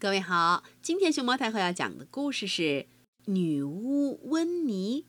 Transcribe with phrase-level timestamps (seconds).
[0.00, 2.62] 各位好，今天熊猫太后要讲的故事是
[3.24, 5.02] 《女巫温妮》，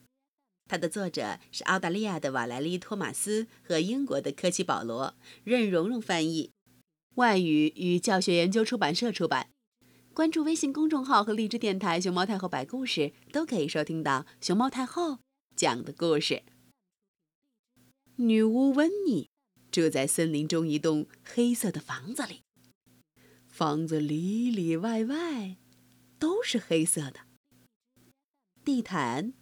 [0.66, 5.14] 它的作者是澳大利亚的瓦莱丽·托马斯和英国的科奇·保罗，
[5.44, 6.50] 任蓉蓉翻译，
[7.14, 9.50] 外语与教学研究出版社出版。
[10.12, 15.20] 关注微信公众号和荔枝电台“熊猫太后摆故事”，都可以收听到熊猫太后
[15.54, 16.42] 讲的故事。
[18.16, 19.28] 女巫温妮
[19.70, 22.40] 住在森林中一栋黑色的房子里。
[23.60, 25.58] 房子里里外外
[26.18, 27.26] 都是黑色的，
[28.64, 29.34] 地毯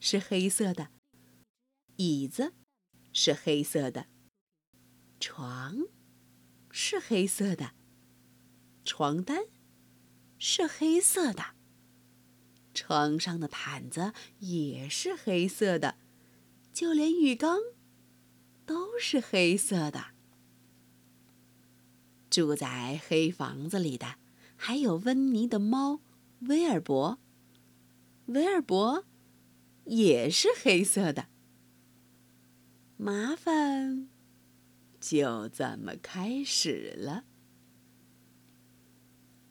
[0.00, 0.88] 是黑色的，
[1.94, 2.54] 椅子
[3.12, 4.08] 是黑色的，
[5.20, 5.76] 床
[6.72, 7.74] 是黑色的，
[8.84, 9.44] 床单
[10.38, 11.54] 是黑色的，
[12.74, 15.98] 床上的毯子也是黑色的，
[16.72, 17.60] 就连浴缸
[18.66, 20.11] 都是黑色的。
[22.32, 24.14] 住在黑房子里的
[24.56, 26.00] 还有温妮的猫
[26.40, 27.18] 威尔伯。
[28.24, 29.04] 威尔伯
[29.84, 31.26] 也是黑色的。
[32.96, 34.08] 麻烦
[34.98, 37.24] 就这么开始了。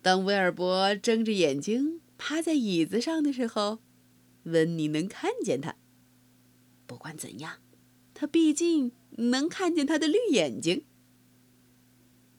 [0.01, 3.77] 当威尔伯睁着眼睛趴在椅子上的时候，
[4.43, 5.75] 温妮能看见他。
[6.87, 7.59] 不管怎样，
[8.15, 10.85] 他毕竟能看见他的绿眼睛。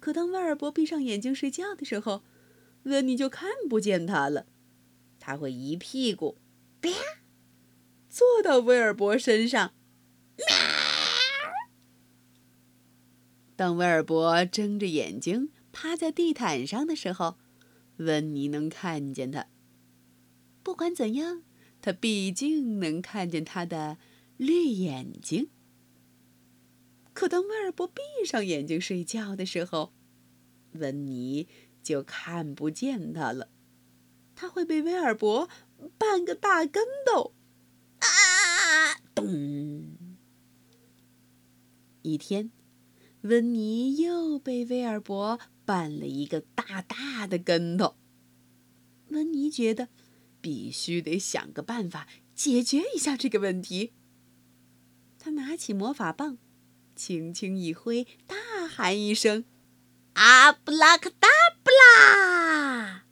[0.02, 2.24] 可当威尔伯闭上眼睛睡觉的时候，
[2.82, 4.46] 温妮就看不见他了。
[5.20, 6.38] 他会一屁股，
[6.80, 6.90] 啪，
[8.08, 9.72] 坐到威尔伯身上。
[13.54, 17.36] 当威尔伯睁着眼睛趴在地毯上的时候，
[17.98, 19.46] 温妮能看见他。
[20.64, 21.44] 不管怎样，
[21.80, 23.98] 他毕竟能看见他的
[24.36, 25.50] 绿眼睛。
[27.12, 29.92] 可当威尔伯闭上眼睛睡觉的时候，
[30.72, 31.46] 温妮
[31.82, 33.48] 就看不见他了。
[34.34, 35.48] 他会被威尔伯
[35.98, 37.34] 绊个大跟头。
[37.98, 38.98] 啊！
[39.14, 39.96] 咚！
[42.02, 42.50] 一天，
[43.20, 47.96] 温妮又被威尔伯绊了一个大大的跟头。
[49.08, 49.88] 温妮觉得
[50.40, 53.92] 必须得想个办法解决一下这个问题。
[55.18, 56.38] 他拿起魔法棒。
[57.04, 58.36] 轻轻一挥，大
[58.68, 59.44] 喊一声
[60.14, 61.26] ：“阿布拉卡达
[61.64, 63.06] 布拉！”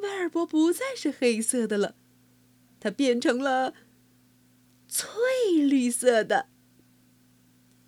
[0.00, 1.96] 威尔伯不再是黑色的了，
[2.78, 3.74] 它变成了
[4.86, 5.10] 翠
[5.68, 6.46] 绿色的。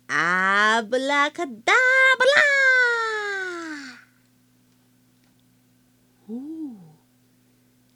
[0.07, 1.73] 阿布拉卡达
[2.17, 4.01] 布拉！
[6.27, 6.97] 哦，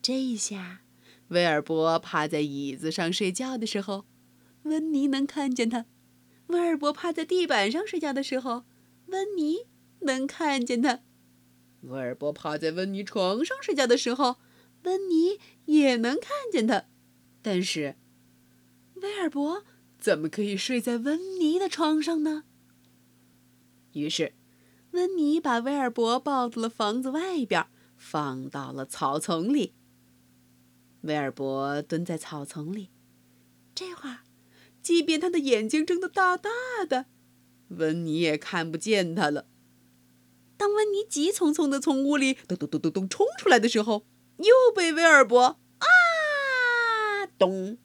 [0.02, 0.80] 这一下，
[1.28, 4.06] 威尔伯趴在椅子上睡觉的时候，
[4.62, 5.88] 温妮能看见他。
[6.48, 8.64] 威尔伯趴在地板上睡觉的时候，
[9.08, 9.68] 温妮
[10.02, 11.00] 能看见他；
[11.82, 14.38] 威尔伯趴在温妮床上睡觉的时候，
[14.84, 16.86] 温妮也能看见他。
[17.42, 17.96] 但是，
[18.96, 19.64] 威尔伯
[20.00, 22.44] 怎么可以睡在温妮的床上呢？
[23.94, 24.34] 于是，
[24.92, 29.74] 温妮把威尔伯抱到了房子外边，放到了草丛里。
[31.02, 32.90] 威尔伯蹲在草丛里，
[33.76, 34.20] 这会儿。
[34.84, 36.52] 即便他的眼睛睁得大大
[36.88, 37.06] 的，
[37.70, 39.48] 温妮也看不见他了。
[40.58, 44.06] 当温妮急匆匆地从屋里咚咚咚咚咚冲出来的时候，
[44.38, 47.78] 又被威尔伯啊咚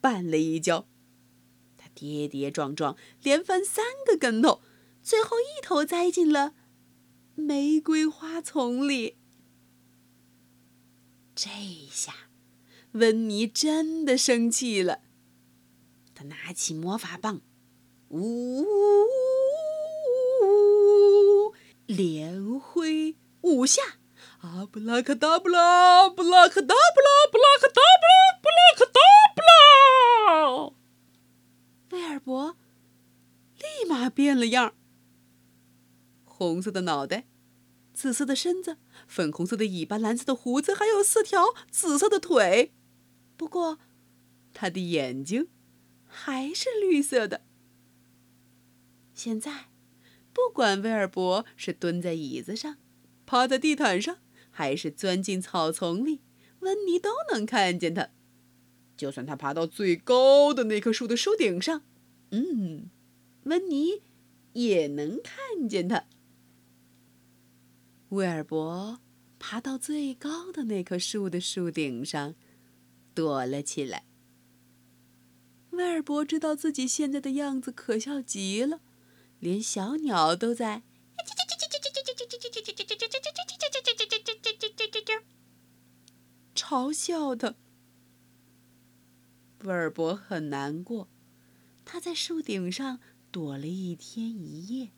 [0.00, 0.88] 绊了一跤。
[1.76, 4.62] 他跌跌撞撞，连翻三个跟头，
[5.02, 6.54] 最后一头栽进了
[7.34, 9.16] 玫瑰花丛里。
[11.34, 11.50] 这
[11.90, 12.14] 下，
[12.92, 15.00] 温妮真的生气了。
[16.18, 17.42] 他拿起魔法棒，
[18.08, 18.64] 呜，
[21.84, 23.82] 连挥五下，
[24.40, 28.98] 啊，布拉卡达布拉，布拉卡达布拉，布拉卡达布拉，布拉卡达
[29.34, 30.72] 布拉。
[31.90, 32.56] 威尔伯
[33.58, 34.72] 立马变了样
[36.24, 37.26] 红色的脑袋，
[37.92, 42.72] 紫色的身子，粉红色的尾巴，蓝色的胡子，还有四条紫色的腿。
[43.36, 43.78] 不过，
[44.54, 45.48] 他的眼睛。
[46.18, 47.42] 还是绿色的。
[49.12, 49.66] 现在，
[50.32, 52.78] 不管威尔伯是蹲在椅子上，
[53.26, 54.16] 趴在地毯上，
[54.50, 56.22] 还是钻进草丛里，
[56.60, 58.08] 温妮都能看见他。
[58.96, 61.82] 就算他爬到最高的那棵树的树顶上，
[62.30, 62.88] 嗯，
[63.42, 64.00] 温妮
[64.54, 66.06] 也能看见他。
[68.08, 69.00] 威尔伯
[69.38, 72.34] 爬到最高的那棵树的树顶上，
[73.14, 74.06] 躲了起来。
[75.76, 78.80] 威尔伯知道自己现在的样子可笑极了，
[79.40, 80.82] 连小鸟都在
[86.54, 87.54] 嘲笑他。
[89.64, 91.08] 威尔伯很难过，
[91.84, 92.98] 他在树顶上
[93.30, 94.92] 躲了一天一夜。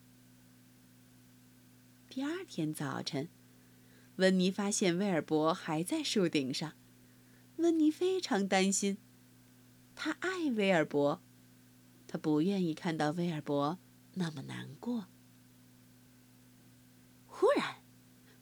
[2.09, 3.27] 第二天早晨，
[4.15, 6.73] 温妮发现威尔伯还在树顶上，
[7.57, 8.97] 温妮非常担心。
[10.01, 11.21] 他爱威尔伯，
[12.07, 13.77] 他不愿意看到威尔伯
[14.13, 15.07] 那么难过。
[17.27, 17.81] 忽然，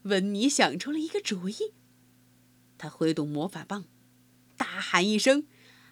[0.03, 1.73] 温妮想出了一个主意。
[2.77, 3.85] 他挥动魔法棒，
[4.55, 5.47] 大喊一声：“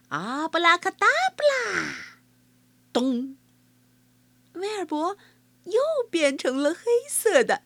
[0.09, 1.95] 阿布拉卡达布拉！”
[2.93, 3.35] 咚！
[4.53, 5.17] 威尔伯
[5.63, 5.81] 又
[6.11, 7.63] 变成了黑色的。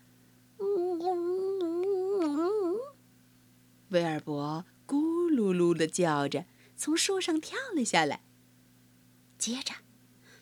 [3.89, 6.45] 威尔伯咕噜噜的叫着，
[6.79, 8.23] 从树上跳了下来。
[9.37, 9.73] 接着，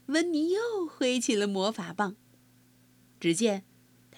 [0.05, 2.15] 温妮又挥起了魔法棒。
[3.19, 3.65] 只见。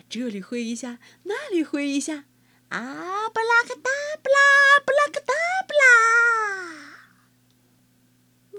[0.08, 2.26] 这里挥一下，那里挥一下，
[2.70, 3.92] 啊，布拉克达
[4.24, 5.34] 布拉，布拉克达
[5.68, 7.00] 布拉。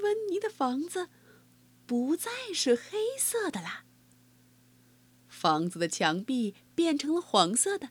[0.00, 1.08] 温妮的房子
[1.86, 3.84] 不再是黑色的啦。
[5.26, 7.88] 房子的墙壁变成了黄色的，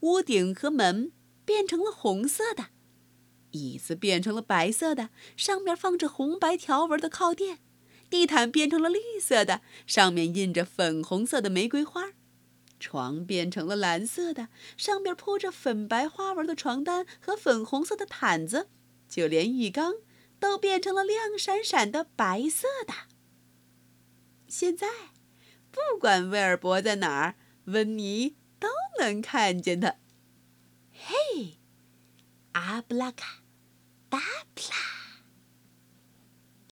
[0.00, 1.12] 屋顶和门
[1.44, 2.70] 变成了红色的，
[3.52, 7.58] 椅子变成了白色的，上面放着红白条纹的靠垫，
[8.10, 12.12] 地毯变成了绿色的，上面印着粉红色的玫瑰花。
[12.80, 18.68] 床变成了蓝色的，上面铺着粉白花纹的床单和粉红色的毯子，
[19.08, 19.94] 就连浴缸
[20.38, 22.94] 都变成了亮闪闪的白色的。
[24.46, 24.86] 现在，
[25.72, 27.34] 不管威尔伯在哪儿，
[27.64, 28.68] 温妮都
[29.00, 29.96] 能看见他。
[32.54, 34.87] Ablacadabra.